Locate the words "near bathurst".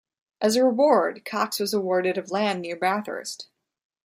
2.63-3.49